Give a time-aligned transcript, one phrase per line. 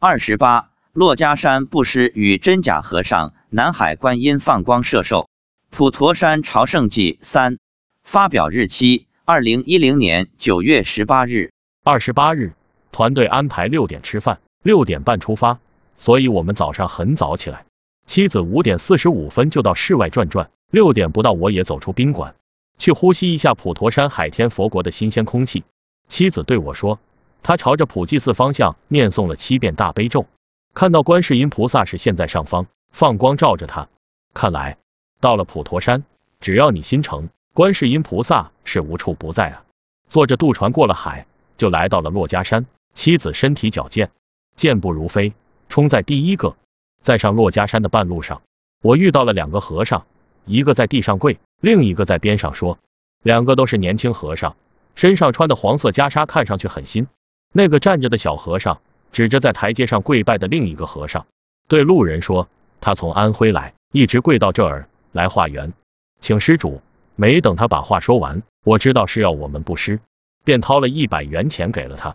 [0.00, 5.28] 二十八，珞珈山布施与真假和尚，南海观音放光摄受。
[5.70, 7.58] 普陀山朝圣记三，
[8.04, 11.50] 发表日期：二零一零年九月十八日。
[11.82, 12.52] 二十八日，
[12.92, 15.58] 团队安排六点吃饭，六点半出发，
[15.96, 17.64] 所以我们早上很早起来。
[18.06, 22.36] 妻子五点四十五分就到室外转转，六点不到我也走出宾馆，
[22.78, 25.64] 去呼吸一下普陀山海天佛国的新鲜空气。
[26.06, 27.00] 妻子对我说，
[27.48, 30.26] 他朝着普济寺方向念诵了七遍大悲咒，
[30.74, 33.88] 看到观世音菩萨是现在上方，放光照着他，
[34.34, 34.76] 看来。
[35.18, 36.04] 到了普陀山，
[36.40, 39.64] 只要你心诚，观世音菩萨是无处不在啊！
[40.10, 42.66] 坐着渡船过了海，就来到了珞珈山。
[42.92, 44.10] 妻子身体矫健，
[44.54, 45.32] 健步如飞，
[45.70, 46.54] 冲在第一个。
[47.00, 48.42] 在上珞珈山的半路上，
[48.82, 50.04] 我遇到了两个和尚，
[50.44, 52.78] 一个在地上跪，另一个在边上说。
[53.22, 54.54] 两个都是年轻和尚，
[54.94, 57.06] 身上穿的黄色袈裟看上去很新。
[57.52, 58.80] 那个站着的小和尚
[59.12, 61.26] 指着在台阶上跪拜的另一个和尚，
[61.68, 62.48] 对路人说
[62.80, 65.72] ：“他从安徽来，一直跪到这儿。”来化缘，
[66.20, 66.82] 请施主。
[67.16, 69.98] 没等他把话说完，我知道是要我们布施，
[70.44, 72.14] 便掏了一百元钱给了他。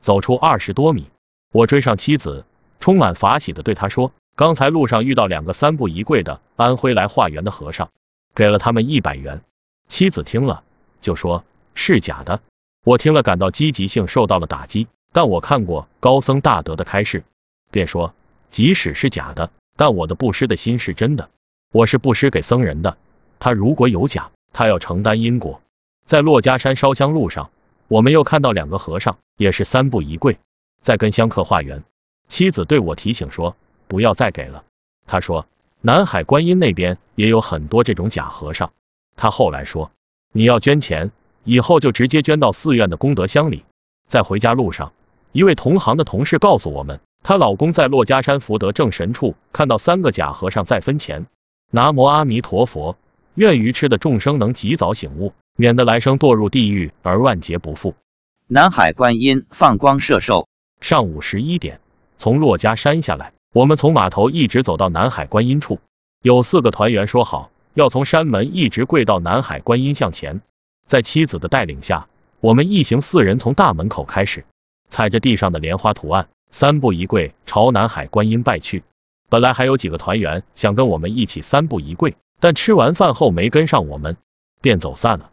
[0.00, 1.10] 走出二十多米，
[1.52, 2.44] 我追上妻子，
[2.80, 7.90] 充满法喜的对他说：“刚才路上遇到两个三步一跪的安徽来化缘的和尚，
[8.34, 9.42] 给了他们一百元。”
[9.86, 10.64] 妻子听了
[11.02, 11.44] 就说
[11.76, 12.40] ：“是假的。”
[12.84, 17.22] 我听了感到积极性受到了打击，但我看过高僧大德的开示，
[17.70, 18.12] 便说
[18.50, 21.30] ：“即使是假的，但我的布施的心是真的。”
[21.72, 22.98] 我是布施给僧人的，
[23.38, 25.62] 他如果有假，他要承担因果。
[26.06, 27.50] 在珞珈山烧香路上，
[27.86, 30.38] 我们又看到两个和尚，也是三步一跪，
[30.82, 31.84] 在跟香客化缘。
[32.26, 34.64] 妻子对我提醒说，不要再给了。
[35.06, 35.46] 他说，
[35.80, 38.72] 南海观音那边也有很多这种假和尚。
[39.14, 39.92] 他后来说，
[40.32, 41.12] 你要捐钱，
[41.44, 43.64] 以后就直接捐到寺院的功德箱里。
[44.08, 44.92] 在回家路上，
[45.32, 51.26] 一位同行的同事告诉我们，她老公在珞珈山福德正神处看到三个假和尚在分钱。
[51.70, 52.96] 南无阿弥陀佛，
[53.34, 57.94] 愿愚痴的众生能及早醒悟，免得来生堕入地狱而万劫不复。
[58.46, 60.48] 南海观音放光摄受。
[60.80, 61.80] 上午十一点，
[62.18, 65.78] 从珞珈山下来，我们从码头一直走到南海观音处，
[66.22, 70.42] 有四个团员说好要从山门一直跪到南海观音向前。
[70.86, 72.08] 在妻子的带领下，
[72.40, 74.44] 我们一行四人从大门口开始，
[74.88, 78.82] 踩着地上的莲花图案，三步一跪朝南海观音拜去。
[79.28, 84.16] 本来还有几个团员想跟我们一起三步一跪，但吃完饭后没跟上我们，
[84.60, 85.30] 便走散了。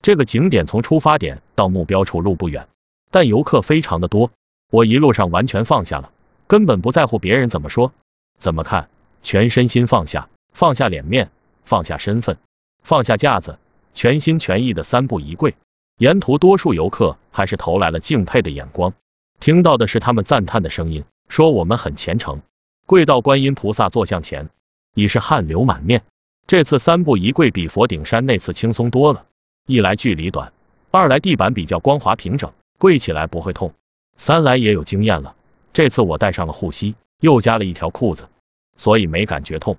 [0.00, 2.68] 这个景点从出发点到目标处路不远，
[3.10, 4.30] 但游客非常的多。
[4.70, 6.10] 我一路上完全放下了，
[6.46, 7.92] 根本不在乎别人怎么说、
[8.38, 8.88] 怎么看，
[9.22, 11.30] 全身心放下，放下脸面，
[11.64, 12.38] 放下身份，
[12.82, 13.58] 放下架子，
[13.94, 15.54] 全心全意的三步一跪。
[15.98, 18.94] 沿途多数游客还是投来了敬佩的眼光，
[19.38, 22.42] 听到的是他们赞叹的声音，说我们很虔诚。
[22.86, 24.50] 跪到观音菩萨坐像前，
[24.94, 26.02] 已是汗流满面。
[26.46, 29.24] 这次三步一跪比佛顶山那次轻松多了。
[29.66, 30.52] 一来距离短，
[30.90, 33.72] 二来地板比较光滑平整，跪起来不会痛。
[34.16, 35.34] 三来也有经验了，
[35.72, 38.28] 这次我带上了护膝，又加了一条裤子，
[38.76, 39.78] 所以没感觉痛。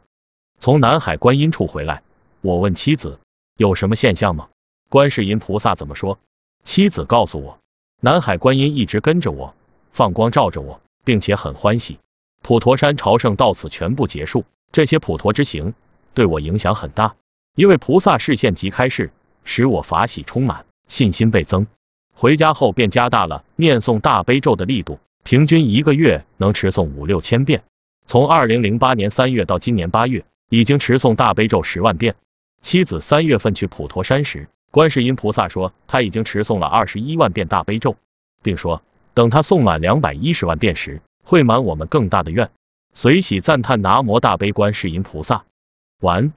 [0.59, 2.01] 从南海观音处回来，
[2.41, 3.19] 我问妻子
[3.57, 4.49] 有什么现象吗？
[4.89, 6.19] 观世音菩萨怎么说？
[6.65, 7.59] 妻子告诉我，
[8.01, 9.55] 南海观音一直跟着我，
[9.93, 11.97] 放光照着我，并且很欢喜。
[12.41, 14.43] 普陀山朝圣到此全部结束。
[14.73, 15.73] 这些普陀之行
[16.13, 17.15] 对我影响很大，
[17.55, 19.11] 因为菩萨视线即开示，
[19.45, 21.65] 使我法喜充满，信心倍增。
[22.13, 27.63] 回家后便加大了念诵大悲咒的力度，平均一个月能持诵五六千遍。
[28.05, 32.15] 从二零零八年三月到今年八月，已经持诵大悲咒十万遍。
[32.65, 37.95] 妻子三月份去普陀山时，观世音菩萨说他已经持诵了二十一万遍大悲咒，
[38.41, 38.81] 并说
[39.13, 41.03] 等他诵满两百一十万遍时。
[41.23, 42.49] 会满我们更大的愿，
[42.95, 45.45] 随喜赞叹南无大悲观世音菩萨。
[46.01, 46.33] 完。